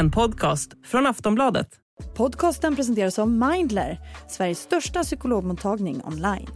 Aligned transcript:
en 0.00 0.10
podcast 0.10 0.72
från 0.84 1.06
Aftonbladet. 1.06 1.68
Podcasten 2.14 2.76
presenteras 2.76 3.18
av 3.18 3.30
Mindler, 3.30 3.98
Sveriges 4.28 4.58
största 4.58 5.02
psykologmottagning 5.02 6.02
online. 6.04 6.48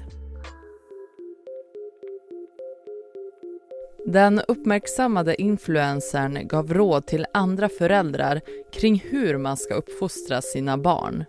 Den 4.07 4.41
uppmärksammade 4.49 5.43
influencern 5.43 6.49
gav 6.49 6.75
råd 6.75 7.07
till 7.07 7.27
andra 7.33 7.69
föräldrar 7.69 8.41
kring 8.73 9.05
hur 9.09 9.39
man 9.39 9.57
ska 9.57 9.75
uppfostra 9.75 10.43
sina 10.43 10.79
barn. 10.79 11.25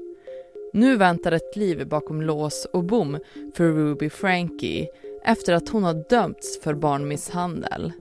Nu 0.73 0.97
väntar 0.97 1.31
ett 1.31 1.55
liv 1.55 1.87
bakom 1.87 2.21
lås 2.21 2.67
och 2.73 2.83
bom 2.83 3.19
för 3.55 3.63
Ruby 3.63 4.09
Frankie 4.09 4.87
efter 5.23 5.53
att 5.53 5.69
hon 5.69 5.83
har 5.83 6.09
dömts 6.09 6.59
för 6.61 6.73
barnmisshandel. 6.73 7.91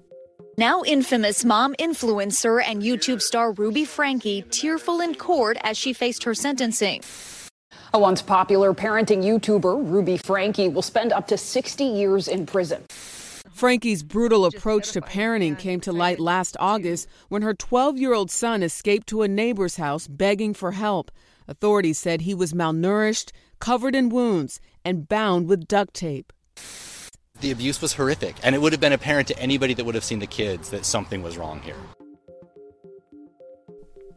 Now 0.57 0.85
infamous 0.85 1.45
mom 1.45 1.75
influencer 1.81 2.63
and 2.65 2.81
YouTube 2.81 3.21
star 3.21 3.51
Ruby 3.53 3.85
Frankie 3.85 4.43
tearful 4.43 5.01
in 5.01 5.17
court 5.17 5.57
as 5.63 5.77
she 5.77 5.93
faced 5.93 6.23
her 6.23 6.35
sentencing. 6.35 7.03
A 7.93 7.99
once 7.99 8.23
popular 8.23 8.73
parenting 8.73 9.25
YouTuber, 9.25 9.91
Ruby 9.91 10.17
Frankie, 10.17 10.69
will 10.69 10.83
spend 10.83 11.13
up 11.13 11.27
to 11.29 11.37
60 11.37 11.85
years 11.85 12.29
in 12.29 12.47
prison. 12.47 12.85
Frankie's 13.51 14.05
brutal 14.05 14.47
approach 14.47 14.93
to 14.93 15.01
parenting 15.01 15.59
came 15.59 15.81
to 15.81 15.93
light 15.93 16.21
last 16.21 16.57
August 16.61 17.09
when 17.29 17.43
her 17.43 17.55
12 17.55 17.99
year 17.99 18.15
old 18.15 18.31
son 18.31 18.63
escaped 18.63 19.09
to 19.09 19.23
a 19.23 19.29
neighbor's 19.29 19.75
house 19.77 20.07
begging 20.07 20.55
for 20.55 20.71
help. 20.71 21.11
Authorities 21.49 21.99
said 21.99 22.21
he 22.21 22.35
was 22.35 22.53
malnourished, 22.53 23.33
covered 23.59 23.97
in 23.97 24.09
wounds, 24.09 24.61
and 24.85 25.09
bound 25.09 25.49
with 25.49 25.67
duct 25.67 25.95
tape. 25.95 26.33
The 27.41 27.53
abuse 27.53 27.83
was 27.83 27.97
horrific, 27.97 28.35
and 28.43 28.55
it 28.55 28.61
would 28.61 28.73
have 28.73 28.81
been 28.81 28.93
apparent 28.93 29.29
to 29.29 29.35
anybody 29.39 29.75
that 29.75 29.85
would 29.85 29.95
have 29.95 30.05
seen 30.05 30.21
the 30.21 30.27
kids 30.27 30.71
that 30.71 30.85
something 30.85 31.23
was 31.23 31.37
wrong 31.39 31.61
here. 31.65 31.77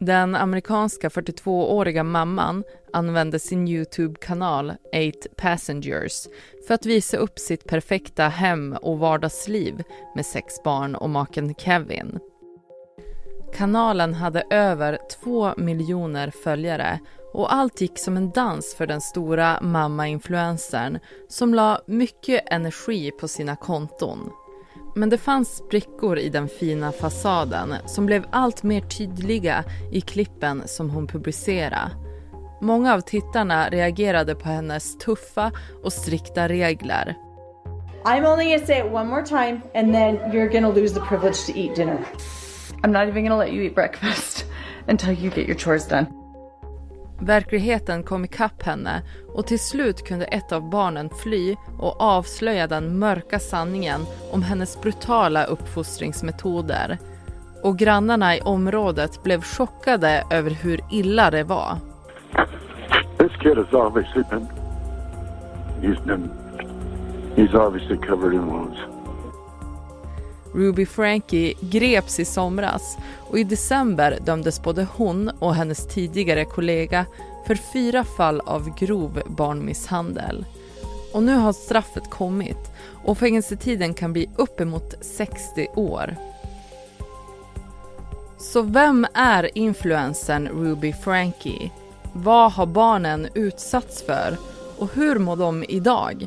Den 0.00 0.34
amerikanska 0.34 1.08
42-åriga 1.08 2.02
mamman 2.02 2.64
använde 2.92 3.38
sin 3.38 3.68
Youtube-kanal 3.68 4.70
8 4.70 5.28
Passengers 5.36 6.26
för 6.66 6.74
att 6.74 6.86
visa 6.86 7.16
upp 7.16 7.38
sitt 7.38 7.68
perfekta 7.68 8.28
hem 8.28 8.72
och 8.82 8.98
vardagsliv 8.98 9.82
med 10.14 10.26
sex 10.26 10.62
barn 10.64 10.94
och 10.94 11.10
maken 11.10 11.54
Kevin. 11.54 12.18
Kanalen 13.54 14.14
hade 14.14 14.42
över 14.50 14.98
två 15.10 15.54
miljoner 15.56 16.30
följare 16.30 17.00
och 17.32 17.54
allt 17.54 17.80
gick 17.80 17.98
som 17.98 18.16
en 18.16 18.30
dans 18.30 18.74
för 18.74 18.86
den 18.86 19.00
stora 19.00 19.58
mamma-influencern 19.60 20.98
som 21.28 21.54
la 21.54 21.80
mycket 21.86 22.44
energi 22.50 23.10
på 23.10 23.28
sina 23.28 23.56
konton. 23.56 24.30
Men 24.94 25.10
det 25.10 25.18
fanns 25.18 25.56
sprickor 25.56 26.18
i 26.18 26.28
den 26.28 26.48
fina 26.48 26.92
fasaden 26.92 27.74
som 27.86 28.06
blev 28.06 28.24
allt 28.30 28.62
mer 28.62 28.80
tydliga 28.80 29.64
i 29.92 30.00
klippen 30.00 30.62
som 30.66 30.90
hon 30.90 31.06
publicerade. 31.06 31.90
Många 32.60 32.94
av 32.94 33.00
tittarna 33.00 33.68
reagerade 33.68 34.34
på 34.34 34.48
hennes 34.48 34.98
tuffa 34.98 35.52
och 35.82 35.92
strikta 35.92 36.48
regler. 36.48 37.14
I'm 38.04 38.24
only 38.24 38.44
gonna 38.44 38.66
say 38.66 38.78
it 38.78 38.92
one 38.92 39.08
more 39.08 39.22
time 39.22 39.60
and 39.74 39.94
then 39.94 40.16
you're 40.32 40.52
gonna 40.52 40.74
lose 40.74 40.94
the 40.94 41.00
privilege 41.00 41.46
to 41.46 41.52
eat 41.58 41.76
dinner. 41.76 41.98
I'm 42.82 42.92
not 42.92 43.08
even 43.08 43.24
gonna 43.24 43.38
let 43.38 43.52
you 43.52 43.62
eat 43.62 43.74
breakfast 43.74 44.44
until 44.88 45.12
you 45.12 45.30
get 45.30 45.46
your 45.48 45.58
chores 45.58 45.88
done. 45.88 46.17
Verkligheten 47.20 48.02
kom 48.02 48.24
ikapp 48.24 48.62
henne 48.62 49.02
och 49.34 49.46
till 49.46 49.58
slut 49.58 50.04
kunde 50.04 50.24
ett 50.24 50.52
av 50.52 50.70
barnen 50.70 51.10
fly 51.22 51.56
och 51.78 52.00
avslöja 52.00 52.66
den 52.66 52.98
mörka 52.98 53.38
sanningen 53.38 54.00
om 54.32 54.42
hennes 54.42 54.80
brutala 54.80 55.44
uppfostringsmetoder. 55.44 56.98
Och 57.62 57.78
grannarna 57.78 58.36
i 58.36 58.40
området 58.40 59.22
blev 59.22 59.42
chockade 59.42 60.24
över 60.30 60.50
hur 60.50 60.80
illa 60.90 61.30
det 61.30 61.44
var. 61.44 61.78
This 63.18 63.32
kid 63.42 63.58
is 63.58 63.72
obviously 63.72 64.22
been, 64.30 64.48
he's 65.82 66.06
been, 66.06 66.30
he's 67.36 67.54
obviously 67.54 67.96
covered 67.96 68.34
in 68.34 68.46
wounds. 68.46 68.97
Ruby 70.58 70.86
Frankie 70.86 71.54
greps 71.60 72.20
i 72.20 72.24
somras 72.24 72.96
och 73.18 73.38
i 73.38 73.44
december 73.44 74.18
dömdes 74.24 74.62
både 74.62 74.86
hon 74.96 75.28
och 75.38 75.54
hennes 75.54 75.86
tidigare 75.86 76.44
kollega 76.44 77.06
för 77.46 77.54
fyra 77.54 78.04
fall 78.04 78.40
av 78.40 78.78
grov 78.78 79.22
barnmisshandel. 79.26 80.44
Och 81.12 81.22
nu 81.22 81.34
har 81.34 81.52
straffet 81.52 82.10
kommit 82.10 82.70
och 83.04 83.18
fängelsetiden 83.18 83.94
kan 83.94 84.12
bli 84.12 84.30
uppemot 84.36 84.94
60 85.00 85.68
år. 85.74 86.16
Så 88.38 88.62
vem 88.62 89.06
är 89.14 89.58
influensen 89.58 90.48
Ruby 90.48 90.92
Frankie? 90.92 91.70
Vad 92.12 92.52
har 92.52 92.66
barnen 92.66 93.28
utsatts 93.34 94.02
för 94.02 94.36
och 94.78 94.94
hur 94.94 95.18
mår 95.18 95.36
de 95.36 95.64
idag? 95.68 96.26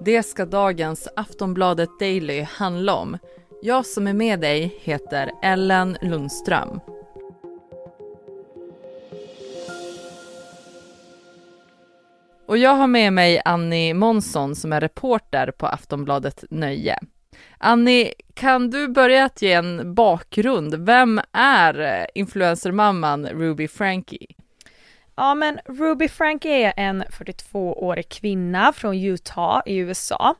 Det 0.00 0.22
ska 0.22 0.44
dagens 0.44 1.08
Aftonbladet 1.16 1.88
Daily 2.00 2.42
handla 2.42 2.94
om. 2.94 3.18
Jag 3.62 3.86
som 3.86 4.06
är 4.06 4.12
med 4.12 4.40
dig 4.40 4.78
heter 4.80 5.30
Ellen 5.42 5.96
Lundström. 6.02 6.80
Och 12.46 12.58
jag 12.58 12.74
har 12.74 12.86
med 12.86 13.12
mig 13.12 13.42
Annie 13.44 13.94
Månsson 13.94 14.56
som 14.56 14.72
är 14.72 14.80
reporter 14.80 15.50
på 15.50 15.66
Aftonbladet 15.66 16.44
Nöje. 16.50 16.98
Annie, 17.58 18.12
kan 18.34 18.70
du 18.70 18.88
börja 18.88 19.24
att 19.24 19.42
ge 19.42 19.52
en 19.52 19.94
bakgrund? 19.94 20.74
Vem 20.74 21.20
är 21.32 22.06
influencermamman 22.14 23.26
Ruby 23.26 23.68
Frankie? 23.68 24.26
Ja, 25.16 25.34
men 25.34 25.58
Ruby 25.66 26.08
Frankie 26.08 26.66
är 26.66 26.74
en 26.76 27.02
42-årig 27.02 28.08
kvinna 28.08 28.72
från 28.72 28.96
Utah 28.96 29.62
i 29.66 29.76
USA. 29.76 30.34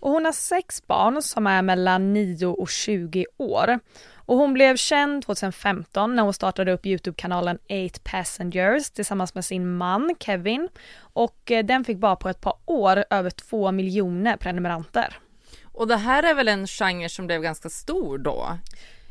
Och 0.00 0.10
hon 0.10 0.24
har 0.24 0.32
sex 0.32 0.86
barn 0.86 1.22
som 1.22 1.46
är 1.46 1.62
mellan 1.62 2.12
9 2.12 2.46
och 2.46 2.68
20 2.68 3.26
år. 3.36 3.78
Och 4.14 4.36
hon 4.36 4.52
blev 4.52 4.76
känd 4.76 5.24
2015 5.24 6.16
när 6.16 6.22
hon 6.22 6.32
startade 6.32 6.72
upp 6.72 6.86
Youtube-kanalen 6.86 7.58
8 7.88 8.00
Passengers 8.04 8.90
tillsammans 8.90 9.34
med 9.34 9.44
sin 9.44 9.76
man 9.76 10.14
Kevin. 10.20 10.68
Och 10.98 11.50
eh, 11.50 11.64
den 11.64 11.84
fick 11.84 11.98
bara 11.98 12.16
på 12.16 12.28
ett 12.28 12.40
par 12.40 12.54
år 12.64 13.04
över 13.10 13.30
2 13.30 13.72
miljoner 13.72 14.36
prenumeranter. 14.36 15.18
Och 15.64 15.88
det 15.88 15.96
här 15.96 16.22
är 16.22 16.34
väl 16.34 16.48
en 16.48 16.66
genre 16.66 17.08
som 17.08 17.26
blev 17.26 17.42
ganska 17.42 17.68
stor 17.68 18.18
då? 18.18 18.58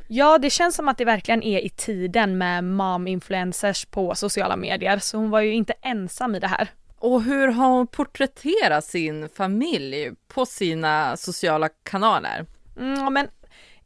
Ja, 0.08 0.38
det 0.38 0.50
känns 0.50 0.76
som 0.76 0.88
att 0.88 0.98
det 0.98 1.06
verkligen 1.06 1.44
är 1.44 1.60
i 1.60 1.70
tiden 1.70 2.38
med 2.38 2.64
mom-influencers 2.64 3.86
på 3.86 4.16
sociala 4.16 4.56
medier, 4.56 5.00
så 5.00 5.18
hon 5.18 5.30
var 5.30 5.42
ju 5.42 5.54
inte 5.54 5.74
ensam 5.82 6.36
i 6.36 6.40
det 6.40 6.48
här. 6.48 6.70
Och 7.00 7.24
hur 7.24 7.48
har 7.48 7.70
hon 7.70 7.88
porträtterat 7.88 8.86
sin 8.86 9.30
familj 9.30 10.12
på 10.28 10.46
sina 10.46 11.18
sociala 11.18 11.70
kanaler? 11.84 12.46
Mm, 12.78 13.14
men 13.14 13.28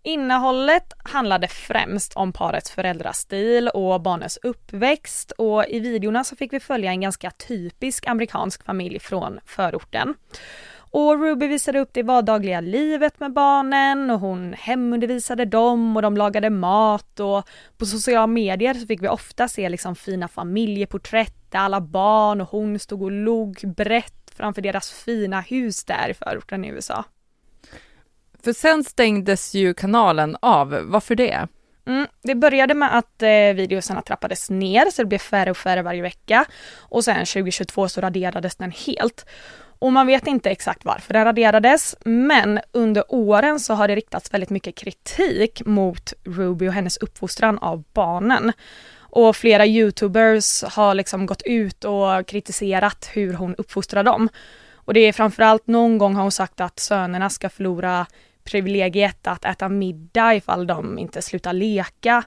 Innehållet 0.06 0.94
handlade 0.98 1.48
främst 1.48 2.14
om 2.14 2.34
parets 2.34 2.72
föräldrastil 2.72 3.68
och 3.68 4.02
barnens 4.02 4.40
uppväxt 4.44 5.32
och 5.32 5.66
i 5.68 5.80
videorna 5.80 6.24
så 6.24 6.36
fick 6.36 6.54
vi 6.54 6.60
följa 6.60 6.92
en 6.92 7.02
ganska 7.02 7.32
typisk 7.32 8.08
amerikansk 8.08 8.64
familj 8.64 9.00
från 9.00 9.40
förorten. 9.46 10.16
Och 10.94 11.20
Ruby 11.22 11.48
visade 11.48 11.80
upp 11.80 11.90
det 11.94 12.04
vardagliga 12.04 12.62
livet 12.62 13.20
med 13.20 13.34
barnen 13.34 14.10
och 14.10 14.20
hon 14.20 14.54
hemundervisade 14.54 15.46
dem 15.46 15.96
och 15.96 16.02
de 16.02 16.18
lagade 16.18 16.50
mat 16.50 17.20
och 17.20 17.48
på 17.78 17.86
sociala 17.86 18.28
medier 18.28 18.74
så 18.74 18.88
fick 18.88 19.02
vi 19.02 19.08
ofta 19.08 19.48
se 19.48 19.70
liksom 19.70 19.96
fina 19.96 20.28
familjeporträtt 20.28 21.36
där 21.50 21.60
alla 21.60 21.82
barn 21.82 22.42
och 22.42 22.48
hon 22.50 22.80
stod 22.80 23.02
och 23.02 23.12
log 23.12 23.74
brett 23.76 24.32
framför 24.36 24.62
deras 24.62 24.92
fina 24.92 25.42
hus 25.42 25.84
där 25.84 26.10
i 26.10 26.14
förorten 26.14 26.66
i 26.66 26.68
USA. 26.68 27.04
För 28.44 28.54
sen 28.54 28.84
stängdes 28.84 29.54
ju 29.54 29.74
kanalen 29.74 30.38
av, 30.42 30.80
varför 30.84 31.16
det? 31.16 31.48
Mm, 31.86 32.08
det 32.22 32.36
började 32.36 32.74
med 32.74 32.98
att 32.98 33.22
eh, 33.22 33.30
videosarna 33.30 34.02
trappades 34.02 34.50
ner 34.50 34.92
så 34.92 35.02
det 35.02 35.08
blev 35.08 35.20
färre 35.20 35.52
och 35.52 35.58
färre 35.58 35.82
varje 35.82 36.02
vecka 36.02 36.46
och 36.80 37.04
sen 37.04 37.26
2022 37.26 37.90
så 37.90 38.02
raderades 38.02 38.56
den 38.56 38.72
helt. 38.72 39.26
Och 39.84 39.94
man 39.94 40.08
vet 40.08 40.28
inte 40.28 40.50
exakt 40.50 40.86
varför 40.86 41.14
den 41.14 41.26
raderades, 41.26 41.96
men 42.06 42.60
under 42.72 43.04
åren 43.08 43.60
så 43.60 43.74
har 43.74 43.88
det 43.88 43.96
riktats 43.96 44.34
väldigt 44.34 44.50
mycket 44.50 44.76
kritik 44.76 45.62
mot 45.66 46.14
Ruby 46.24 46.68
och 46.68 46.74
hennes 46.74 46.98
uppfostran 46.98 47.60
av 47.60 47.84
barnen. 47.94 48.54
Och 48.98 49.36
flera 49.36 49.66
youtubers 49.66 50.64
har 50.64 50.94
liksom 50.94 51.26
gått 51.26 51.42
ut 51.42 51.84
och 51.84 52.28
kritiserat 52.28 53.10
hur 53.14 53.34
hon 53.34 53.56
uppfostrar 53.56 54.04
dem. 54.04 54.30
Och 54.76 54.94
det 54.94 55.00
är 55.00 55.14
framförallt 55.14 55.68
någon 55.68 55.98
gång 55.98 56.16
har 56.16 56.22
hon 56.22 56.32
sagt 56.32 56.62
att 56.62 56.80
sönerna 56.80 57.30
ska 57.30 57.50
förlora 57.50 58.06
privilegiet 58.44 59.28
att 59.28 59.46
äta 59.46 59.70
middag 59.70 60.36
ifall 60.36 60.68
de 60.68 61.00
inte 61.00 61.22
slutar 61.22 61.54
leka 61.54 62.24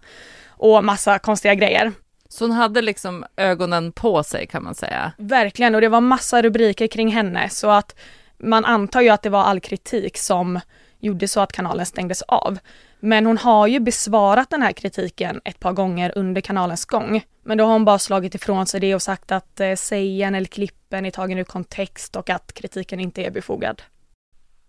och 0.49 0.85
massa 0.85 1.19
konstiga 1.19 1.55
grejer. 1.55 1.93
Så 2.29 2.45
hon 2.45 2.53
hade 2.53 2.83
liksom 2.83 3.25
ögonen 3.37 3.93
på 3.93 4.23
sig 4.23 4.47
kan 4.47 4.65
man 4.65 4.75
säga? 4.75 5.13
Verkligen, 5.19 5.75
och 5.75 5.81
det 5.81 5.89
var 5.89 6.01
massa 6.01 6.43
rubriker 6.43 6.87
kring 6.87 7.09
henne 7.09 7.49
så 7.49 7.71
att 7.71 7.95
man 8.39 8.65
antar 8.65 9.01
ju 9.01 9.09
att 9.09 9.23
det 9.23 9.31
var 9.31 9.43
all 9.43 9.61
kritik 9.61 10.19
som 10.19 10.61
gjorde 11.01 11.29
så 11.29 11.41
att 11.41 11.53
kanalen 11.53 11.87
stängdes 11.87 12.23
av. 12.23 12.59
Men 13.01 13.27
hon 13.27 13.39
har 13.39 13.67
ju 13.67 13.81
besvarat 13.81 14.51
den 14.51 14.63
här 14.63 14.73
kritiken 14.73 15.41
ett 15.45 15.61
par 15.61 15.73
gånger 15.73 16.13
under 16.19 16.41
kanalens 16.41 16.85
gång. 16.85 17.25
Men 17.45 17.59
då 17.59 17.65
har 17.65 17.73
hon 17.73 17.85
bara 17.85 17.99
slagit 17.99 18.35
ifrån 18.35 18.67
sig 18.67 18.81
det 18.81 18.95
och 18.95 19.03
sagt 19.03 19.33
att 19.33 19.61
eh, 19.61 19.75
sägen 19.75 20.35
eller 20.35 20.47
klippen 20.47 21.07
är 21.07 21.11
tagen 21.11 21.39
ur 21.39 21.45
kontext 21.45 22.17
och 22.17 22.31
att 22.31 22.53
kritiken 22.53 23.01
inte 23.01 23.23
är 23.23 23.31
befogad. 23.31 23.83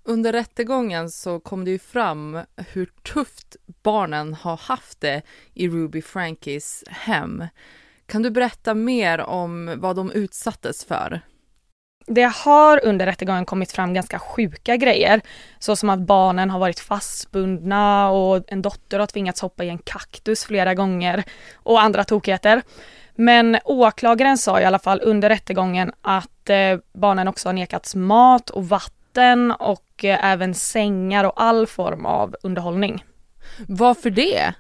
Under 0.10 0.34
rättegången 0.34 1.10
så 1.10 1.40
kom 1.40 1.66
det 1.66 1.72
ju 1.72 1.80
fram 1.80 2.40
hur 2.56 2.86
tufft 2.86 3.56
barnen 3.84 4.34
har 4.34 4.58
haft 4.58 5.02
det 5.02 5.22
i 5.54 5.70
Ruby 5.70 6.02
Frankies 6.02 6.84
hem. 6.88 7.44
Kan 8.06 8.22
du 8.22 8.30
berätta 8.30 8.74
mer 8.74 9.20
om 9.20 9.76
vad 9.78 9.96
de 9.96 10.12
utsattes 10.12 10.86
för? 10.86 11.22
Det 12.06 12.32
har 12.46 12.86
under 12.86 13.06
rättegången 13.06 13.46
kommit 13.46 13.72
fram 13.72 13.94
ganska 13.94 14.20
sjuka 14.20 14.76
grejer, 14.76 15.22
så 15.60 15.76
som 15.76 15.90
att 15.90 16.00
barnen 16.00 16.50
har 16.50 16.60
varit 16.60 16.80
fastbundna 16.80 18.10
och 18.10 18.44
en 18.48 18.62
dotter 18.62 19.00
har 19.00 19.08
tvingats 19.08 19.42
hoppa 19.42 19.64
i 19.64 19.70
en 19.70 19.78
kaktus 19.78 20.46
flera 20.46 20.74
gånger 20.74 21.24
och 21.56 21.82
andra 21.82 22.04
tokigheter. 22.04 22.62
Men 23.16 23.58
åklagaren 23.66 24.38
sa 24.38 24.62
i 24.62 24.66
alla 24.66 24.80
fall 24.80 25.02
under 25.04 25.30
rättegången 25.30 25.92
att 26.02 26.50
eh, 26.50 26.78
barnen 26.94 27.28
också 27.28 27.50
har 27.50 27.54
nekats 27.54 27.96
mat 27.96 28.50
och 28.50 28.70
vatten 28.70 29.52
och 29.52 29.84
eh, 30.06 30.26
även 30.26 30.54
sängar 30.54 31.24
och 31.24 31.42
all 31.42 31.68
form 31.68 32.06
av 32.06 32.36
underhållning. 32.44 33.04
Varför 33.68 34.10
det? 34.10 34.54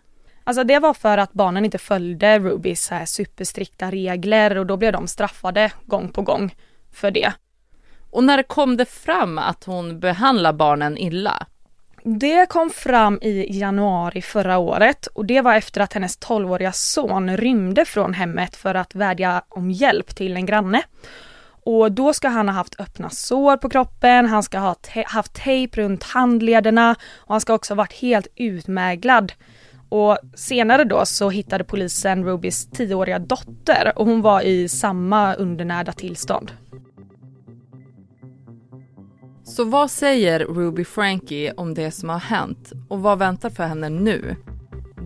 Alltså 0.44 0.63
det 0.63 0.80
var 0.80 0.94
för 0.94 1.18
att 1.18 1.34
barnen 1.34 1.66
inte 1.66 1.78
följde 1.78 2.39
Rubys 2.39 2.89
här 2.89 3.06
superstrikta 3.06 3.92
regler 3.92 4.57
och 4.57 4.66
då 4.66 4.78
blev 4.78 4.94
de 4.94 5.07
straffade 5.07 5.72
gång 5.86 6.10
på 6.10 6.22
gång 6.22 6.56
för 6.94 7.12
det. 7.12 7.34
Och 8.12 8.24
när 8.24 8.44
kom 8.44 8.78
det 8.78 8.86
fram 8.86 9.38
att 9.38 9.63
hon 9.63 10.00
behandlar 10.00 10.54
barnen 10.54 10.98
illa? 10.98 11.48
Det 12.04 12.50
kom 12.50 12.69
fram 12.69 13.19
i 13.22 13.60
januari 13.60 14.22
förra 14.22 14.57
året 14.57 15.07
och 15.07 15.25
det 15.25 15.42
var 15.42 15.56
efter 15.56 15.81
att 15.81 15.94
hennes 15.94 16.19
12-åriga 16.19 16.72
son 16.72 17.38
rymde 17.38 17.86
från 17.86 18.13
hemmet 18.13 18.56
för 18.56 18.75
att 18.75 18.95
vädja 18.95 19.42
om 19.50 19.72
hjälp 19.72 20.16
till 20.16 20.38
en 20.38 20.45
granne. 20.45 20.81
Och 21.69 21.92
då 21.92 22.14
ska 22.14 22.28
han 22.28 22.48
ha 22.48 22.56
haft 22.56 22.80
öppna 22.80 23.10
sår 23.10 23.58
på 23.58 23.69
kroppen, 23.69 24.25
han 24.25 24.44
ska 24.44 24.60
ha 24.60 24.74
te 24.74 25.04
haft 25.08 25.34
tejp 25.34 25.81
runt 25.81 26.04
handlederna 26.04 26.96
och 27.18 27.34
han 27.34 27.42
ska 27.42 27.54
också 27.54 27.74
ha 27.74 27.78
varit 27.78 27.94
helt 27.94 28.28
utmäglad. 28.36 29.34
Och 29.90 30.18
senare 30.36 30.84
då 30.84 31.06
så 31.06 31.30
hittade 31.30 31.64
polisen 31.64 32.25
Rubys 32.25 32.66
tioåriga 32.66 33.19
dotter 33.19 33.94
och 33.96 34.06
hon 34.06 34.22
var 34.22 34.42
i 34.42 34.69
samma 34.69 35.34
undernärda 35.34 35.92
tillstånd. 35.92 36.52
Så 39.44 39.64
vad 39.64 39.92
säger 39.92 40.40
Ruby 40.40 40.86
Frankie 40.86 41.54
om 41.58 41.74
det 41.74 41.92
som 41.92 42.10
har 42.10 42.19
hänt 42.19 42.72
och 42.90 43.02
vad 43.02 43.19
väntar 43.19 43.50
för 43.50 43.64
henne 43.64 43.90
nu? 43.90 44.36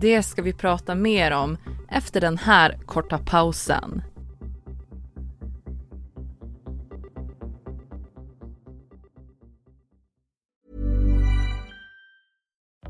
Det 0.01 0.23
ska 0.23 0.41
vi 0.41 0.53
prata 0.53 0.95
mer 0.95 1.31
om 1.31 1.57
efter 1.89 2.21
den 2.21 2.37
här 2.37 2.79
korta 2.85 3.17
pausen. 3.17 4.01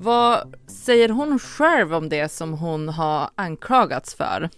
Vad 0.00 0.54
säger 0.66 1.08
hon 1.08 1.38
själv 1.38 1.94
om 1.94 2.08
det 2.08 2.32
som 2.32 2.52
hon 2.52 2.88
har 2.88 3.30
anklagats 3.34 4.14
för? 4.14 4.50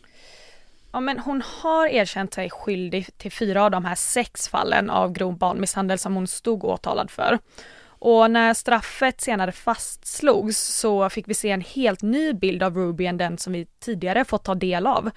Ja, 0.92 1.00
men 1.00 1.19
hon 1.19 1.42
har 1.62 1.87
erkänt 1.87 2.34
sig 2.34 2.50
skyldig 2.50 3.08
till 3.19 3.32
fyra 3.32 3.64
av 3.64 3.70
de 3.70 3.84
här 3.84 3.94
sex 3.94 4.48
fallen 4.48 4.90
av 4.90 5.12
grov 5.12 5.38
barnmisshandel 5.38 5.98
som 5.98 6.14
hon 6.14 6.26
stod 6.26 6.64
åtalad 6.64 7.10
för. 7.10 7.38
Och 7.84 8.31
när 8.31 8.54
straffet 8.54 9.20
senare 9.20 9.52
fastslogs 9.52 10.58
så 10.58 11.10
fick 11.10 11.28
vi 11.28 11.34
se 11.34 11.50
en 11.50 11.60
helt 11.60 12.02
ny 12.02 12.32
bild 12.32 12.62
av 12.62 12.76
Ruby 12.76 13.06
än 13.06 13.16
den 13.16 13.38
som 13.38 13.52
vi 13.52 13.66
tidigare 13.81 14.25
fått 14.25 14.44
ta 14.44 14.54
del 14.54 14.87
av. 14.87 15.10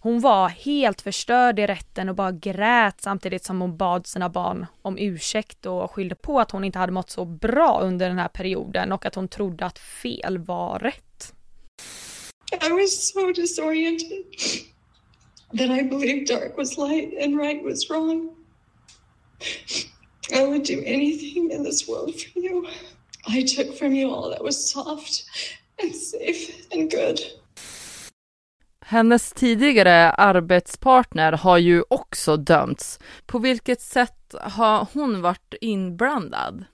Hon 0.00 0.20
var 0.20 0.48
helt 0.48 1.00
förstörd 1.00 1.58
i 1.58 1.66
rätten 1.66 2.08
och 2.08 2.14
bara 2.14 2.32
grät 2.32 3.00
samtidigt 3.00 3.44
som 3.44 3.60
hon 3.60 3.76
bad 3.76 4.06
sina 4.06 4.28
barn 4.28 4.66
om 4.82 4.98
ursäkt 4.98 5.66
och 5.66 5.90
skyllde 5.90 6.14
på 6.14 6.40
att 6.40 6.50
hon 6.50 6.64
inte 6.64 6.78
hade 6.78 6.92
mått 6.92 7.10
så 7.10 7.24
bra 7.24 7.80
under 7.82 8.08
den 8.08 8.18
här 8.18 8.28
perioden 8.28 8.92
och 8.92 9.06
att 9.06 9.14
hon 9.14 9.28
trodde 9.28 9.66
att 9.66 9.78
fel 9.78 10.38
var 10.38 10.78
rätt. 10.78 11.34
I 12.52 12.68
was 12.68 13.12
so 13.12 13.32
disoriented 13.32 14.24
that 15.58 15.70
I 15.70 15.82
believed 15.82 16.28
dark 16.28 16.56
was 16.56 16.78
light 16.78 17.24
and 17.24 17.40
right 17.40 17.64
was 17.64 17.90
wrong. 17.90 18.34
I 20.30 20.46
would 20.46 20.64
do 20.64 20.82
anything 20.86 21.50
in 21.52 21.64
this 21.64 21.88
world 21.88 22.14
for 22.14 22.38
you. 22.38 22.66
I 23.26 23.42
took 23.42 23.78
from 23.78 23.94
you 23.94 24.14
all 24.14 24.30
that 24.30 24.42
was 24.42 24.70
soft 24.70 25.24
and 25.82 25.94
safe 25.94 26.66
and 26.72 26.90
good. 26.90 27.20
Hennes 28.90 29.32
tidigare 29.32 30.10
arbetspartner 30.10 31.32
har 31.32 31.58
ju 31.58 31.82
också 31.90 32.36
dömts. 32.36 32.98
På 33.26 33.38
vilket 33.38 33.80
sätt 33.80 34.34
har 34.40 34.86
hon 34.92 35.22
varit 35.22 35.54
inblandad? 35.60 36.64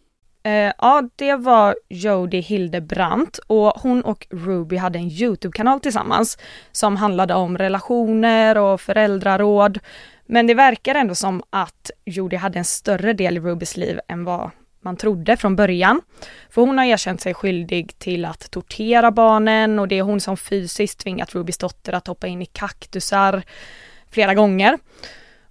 Eh, 0.43 0.73
ja, 0.79 1.09
det 1.17 1.35
var 1.35 1.77
Jodie 1.89 2.41
Hildebrandt 2.41 3.39
och 3.39 3.73
hon 3.77 4.03
och 4.03 4.27
Ruby 4.31 4.77
hade 4.77 4.99
en 4.99 5.09
Youtube-kanal 5.09 5.81
tillsammans 5.81 6.39
som 6.73 6.97
handlade 6.97 7.35
om 7.35 7.59
relationer 7.59 8.59
och 8.59 8.81
föräldraråd. 8.81 9.79
Men 10.27 10.47
det 10.47 10.55
verkar 10.55 10.95
ändå 10.95 11.15
som 11.15 11.43
att 11.51 11.91
Jodie 12.05 12.39
hade 12.39 12.59
en 12.59 12.65
större 12.65 13.13
del 13.13 13.37
i 13.37 13.41
Rubys 13.41 13.77
liv 13.77 14.01
än 14.09 14.25
vad 14.25 14.51
man 14.85 14.97
trodde 14.97 15.37
från 15.37 15.57
början. 15.57 16.01
För 16.51 16.63
hon 16.63 16.79
har 16.79 16.85
erkänt 16.85 17.21
sig 17.21 17.35
skyldig 17.35 17.99
till 17.99 18.25
att 18.25 18.51
tortera 18.51 19.11
barnen 19.11 19.79
och 19.79 19.89
det 19.89 19.99
är 19.99 20.03
hon 20.03 20.21
som 20.21 20.37
fysiskt 20.37 20.99
tvingat 20.99 21.35
Rubys 21.35 21.59
dotter 21.59 21.93
att 21.93 22.07
hoppa 22.07 22.27
in 22.27 22.43
i 22.43 22.47
kaktusar 22.47 23.43
flera 24.11 24.35
gånger. 24.35 24.79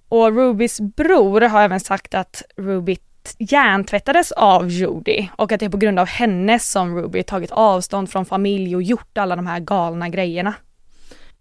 Och 0.09 0.35
Rubys 0.35 0.81
bror 0.81 1.41
har 1.41 1.61
även 1.61 1.79
sagt 1.79 2.13
att 2.13 2.43
Ruby 2.57 2.97
hjärntvättades 3.37 4.31
av 4.31 4.69
Judy 4.69 5.27
och 5.35 5.51
att 5.51 5.59
det 5.59 5.65
är 5.65 5.69
på 5.69 5.77
grund 5.77 5.99
av 5.99 6.07
henne 6.07 6.59
som 6.59 6.95
Ruby 6.95 7.23
tagit 7.23 7.51
avstånd 7.51 8.09
från 8.11 8.25
familj 8.25 8.75
och 8.75 8.83
gjort 8.83 9.17
alla 9.17 9.35
de 9.35 9.47
här 9.47 9.59
galna 9.59 10.09
grejerna. 10.09 10.53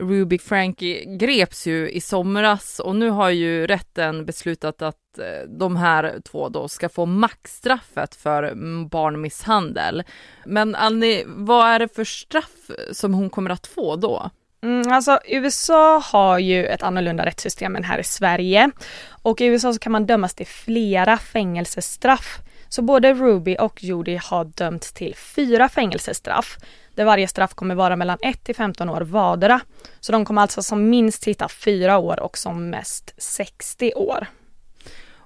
Ruby 0.02 0.38
Frankie 0.38 1.16
greps 1.16 1.66
ju 1.66 1.90
i 1.90 2.00
somras 2.00 2.80
och 2.80 2.96
nu 2.96 3.10
har 3.10 3.30
ju 3.30 3.66
rätten 3.66 4.24
beslutat 4.26 4.82
att 4.82 5.18
eh, 5.18 5.48
de 5.48 5.76
här 5.76 6.20
två 6.24 6.48
då 6.48 6.68
ska 6.68 6.88
få 6.88 7.06
maxstraffet 7.06 8.14
för 8.14 8.52
barnmisshandel. 8.88 10.02
Men 10.44 10.74
Annie, 10.74 11.24
vad 11.26 11.66
är 11.66 11.78
det 11.78 11.94
för 11.94 12.04
straff 12.04 12.70
som 12.92 13.14
hon 13.14 13.30
kommer 13.30 13.50
att 13.50 13.66
få 13.66 13.96
då? 13.96 14.30
Mm, 14.62 14.92
alltså 14.92 15.18
USA 15.28 15.98
har 15.98 16.38
ju 16.38 16.66
ett 16.66 16.82
annorlunda 16.82 17.26
rättssystem 17.26 17.76
än 17.76 17.84
här 17.84 17.98
i 17.98 18.04
Sverige 18.04 18.70
och 19.08 19.40
i 19.40 19.44
USA 19.44 19.72
så 19.72 19.78
kan 19.78 19.92
man 19.92 20.06
dömas 20.06 20.34
till 20.34 20.46
flera 20.46 21.18
fängelsestraff. 21.18 22.40
Så 22.72 22.82
både 22.82 23.14
Ruby 23.14 23.56
och 23.60 23.84
Judy 23.84 24.16
har 24.16 24.44
dömts 24.44 24.92
till 24.92 25.14
fyra 25.16 25.68
fängelsestraff 25.68 26.58
där 26.94 27.04
varje 27.04 27.28
straff 27.28 27.54
kommer 27.54 27.74
vara 27.74 27.96
mellan 27.96 28.18
1 28.22 28.44
till 28.44 28.54
15 28.54 28.88
år 28.88 29.00
vardera. 29.00 29.60
Så 30.00 30.12
de 30.12 30.24
kommer 30.24 30.42
alltså 30.42 30.62
som 30.62 30.90
minst 30.90 31.22
sitta 31.22 31.48
fyra 31.48 31.98
år 31.98 32.20
och 32.20 32.38
som 32.38 32.70
mest 32.70 33.14
60 33.18 33.92
år. 33.94 34.26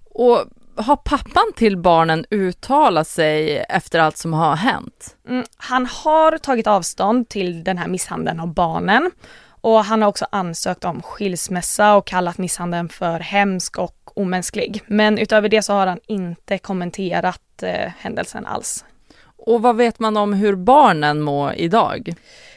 Och 0.05 0.45
har 0.77 0.97
pappan 0.97 1.53
till 1.57 1.77
barnen 1.77 2.27
uttalat 2.31 3.09
sig 3.09 3.65
efter 3.69 3.99
allt 3.99 4.17
som 4.17 4.33
har 4.33 4.57
hänt? 4.57 5.17
Mm, 5.29 5.45
han 5.57 5.87
har 5.87 6.39
tagit 6.39 6.67
avstånd 6.67 7.29
till 7.29 7.65
den 7.65 7.79
här 7.79 7.89
misshandeln 7.89 8.41
av 8.41 8.55
barnen 8.55 9.11
och 9.61 9.85
han 9.85 10.03
har 10.03 10.09
också 10.09 10.27
ansökt 10.31 10.85
om 10.85 11.03
skilsmässa 11.03 11.95
och 11.95 12.07
kallat 12.07 12.39
misshandeln 12.39 12.89
för 12.89 13.21
hemsk 13.21 13.79
och 13.79 13.96
omänsklig. 14.17 14.83
Men 14.87 15.19
utöver 15.19 15.49
det 15.49 15.63
så 15.63 15.73
har 15.73 15.87
han 15.87 16.01
inte 16.07 16.59
kommenterat 16.59 17.63
eh, 17.63 17.93
händelsen 17.99 18.47
alls. 18.47 18.85
Och 19.37 19.63
vad 19.63 19.77
vet 19.77 19.99
man 19.99 20.17
om 20.17 20.33
hur 20.33 20.57
barnen 20.57 21.21
mår 21.21 21.55
idag? 21.55 22.15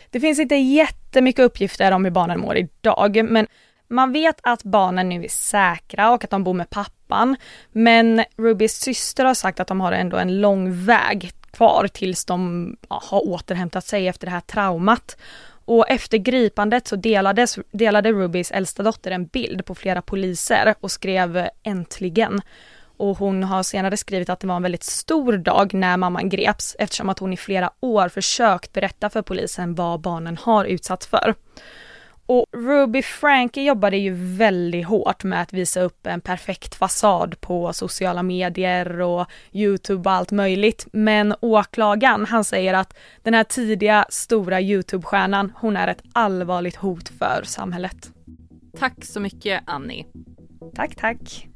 Det 0.09 0.19
finns 0.19 0.39
inte 0.39 0.55
jättemycket 0.55 1.45
uppgifter 1.45 1.91
om 1.91 2.05
hur 2.05 2.11
barnen 2.11 2.39
mår 2.39 2.57
idag, 2.57 3.25
men 3.29 3.47
man 3.87 4.11
vet 4.11 4.39
att 4.43 4.63
barnen 4.63 5.09
nu 5.09 5.23
är 5.23 5.29
säkra 5.29 6.11
och 6.11 6.23
att 6.23 6.29
de 6.29 6.43
bor 6.43 6.53
med 6.53 6.69
pappan. 6.69 7.35
Men 7.71 8.23
Rubys 8.37 8.79
syster 8.79 9.25
har 9.25 9.33
sagt 9.33 9.59
att 9.59 9.67
de 9.67 9.81
har 9.81 9.91
ändå 9.91 10.17
en 10.17 10.41
lång 10.41 10.85
väg 10.85 11.31
kvar 11.51 11.87
tills 11.87 12.25
de 12.25 12.75
ja, 12.89 13.01
har 13.03 13.27
återhämtat 13.27 13.85
sig 13.85 14.07
efter 14.07 14.27
det 14.27 14.31
här 14.31 14.41
traumat. 14.41 15.17
Och 15.69 15.89
efter 15.89 16.17
gripandet 16.17 16.87
så 16.87 16.95
delades, 16.95 17.59
delade 17.71 18.11
Rubys 18.11 18.51
äldsta 18.51 18.83
dotter 18.83 19.11
en 19.11 19.25
bild 19.25 19.65
på 19.65 19.75
flera 19.75 20.01
poliser 20.01 20.75
och 20.79 20.91
skrev 20.91 21.49
äntligen. 21.63 22.41
Och 22.97 23.17
hon 23.17 23.43
har 23.43 23.63
senare 23.63 23.97
skrivit 23.97 24.29
att 24.29 24.39
det 24.39 24.47
var 24.47 24.55
en 24.55 24.63
väldigt 24.63 24.83
stor 24.83 25.37
dag 25.37 25.73
när 25.73 25.97
mamman 25.97 26.29
greps 26.29 26.75
eftersom 26.79 27.09
att 27.09 27.19
hon 27.19 27.33
i 27.33 27.37
flera 27.37 27.71
år 27.79 28.09
försökt 28.09 28.73
berätta 28.73 29.09
för 29.09 29.21
polisen 29.21 29.75
vad 29.75 30.01
barnen 30.01 30.37
har 30.37 30.65
utsatts 30.65 31.07
för. 31.07 31.35
Och 32.29 32.45
Ruby 32.51 33.01
Frankie 33.01 33.63
jobbade 33.63 33.97
ju 33.97 34.13
väldigt 34.37 34.85
hårt 34.85 35.23
med 35.23 35.41
att 35.41 35.53
visa 35.53 35.81
upp 35.81 36.07
en 36.07 36.21
perfekt 36.21 36.75
fasad 36.75 37.41
på 37.41 37.73
sociala 37.73 38.23
medier 38.23 39.01
och 39.01 39.25
Youtube 39.51 40.09
och 40.09 40.15
allt 40.15 40.31
möjligt. 40.31 40.87
Men 40.93 41.35
åklagaren, 41.41 42.25
han 42.25 42.43
säger 42.43 42.73
att 42.73 42.97
den 43.23 43.33
här 43.33 43.43
tidiga 43.43 44.05
stora 44.09 44.61
Youtube-stjärnan, 44.61 45.51
hon 45.55 45.77
är 45.77 45.87
ett 45.87 46.03
allvarligt 46.13 46.75
hot 46.75 47.09
för 47.09 47.41
samhället. 47.43 48.11
Tack 48.77 49.05
så 49.05 49.19
mycket 49.19 49.63
Annie. 49.65 50.05
Tack, 50.75 50.95
tack. 50.95 51.47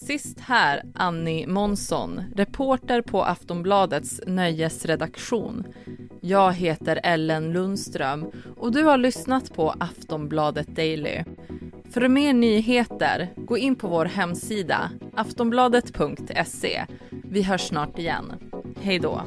Sist 0.00 0.40
här 0.40 0.82
Annie 0.94 1.46
Månsson, 1.46 2.20
reporter 2.36 3.02
på 3.02 3.24
Aftonbladets 3.24 4.20
nöjesredaktion. 4.26 5.64
Jag 6.26 6.52
heter 6.52 7.00
Ellen 7.02 7.52
Lundström 7.52 8.30
och 8.56 8.72
du 8.72 8.84
har 8.84 8.98
lyssnat 8.98 9.54
på 9.54 9.74
Aftonbladet 9.80 10.68
Daily. 10.68 11.24
För 11.90 12.08
mer 12.08 12.32
nyheter, 12.32 13.32
gå 13.36 13.58
in 13.58 13.76
på 13.76 13.88
vår 13.88 14.04
hemsida 14.04 14.90
aftonbladet.se. 15.14 16.86
Vi 17.24 17.42
hörs 17.42 17.60
snart 17.60 17.98
igen. 17.98 18.32
Hej 18.80 18.98
då! 18.98 19.22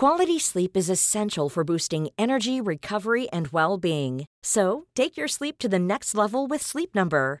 Quality 0.00 0.38
sleep 0.38 0.76
is 0.76 0.90
essential 0.90 1.48
for 1.48 1.64
boosting 1.64 2.08
energy, 2.16 2.60
recovery, 2.60 3.28
and 3.32 3.48
well-being. 3.48 4.26
So, 4.44 4.84
take 4.94 5.16
your 5.16 5.28
sleep 5.28 5.58
to 5.58 5.68
the 5.68 5.78
next 5.78 6.14
level 6.14 6.46
with 6.46 6.62
Sleep 6.62 6.94
Number. 6.94 7.40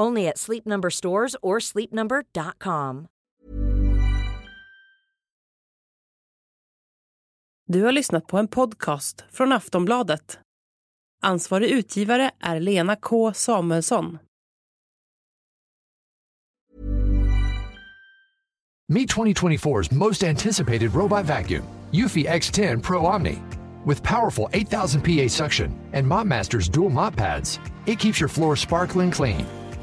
Only 0.00 0.28
at 0.28 0.38
Sleep 0.38 0.66
Number 0.66 0.90
stores 0.90 1.36
or 1.42 1.60
sleepnumber.com. 1.60 3.06
Du 7.68 7.84
har 7.84 7.92
lyssnat 7.92 8.26
på 8.26 8.38
en 8.38 8.48
podcast 8.48 9.24
från 9.30 9.52
Aftonbladet. 9.52 10.38
Ansvarig 11.22 11.70
utgivare 11.70 12.30
är 12.40 12.60
Lena 12.60 12.96
K 12.96 13.32
Samuelsson. 13.34 14.18
Meet 18.88 19.10
2024's 19.10 19.92
most 19.92 20.22
anticipated 20.22 20.94
robot 20.94 21.24
vacuum, 21.26 21.64
Eufy 21.92 22.26
X10 22.26 22.82
Pro 22.82 23.06
Omni. 23.06 23.38
With 23.84 24.02
powerful 24.02 24.48
8000 24.52 25.02
PA 25.02 25.28
suction 25.28 25.70
and 25.92 26.06
MopMaster's 26.06 26.68
dual 26.68 26.90
mop 26.90 27.16
pads, 27.16 27.58
it 27.86 27.98
keeps 27.98 28.20
your 28.20 28.28
floor 28.28 28.56
sparkling 28.56 29.10
clean. 29.10 29.44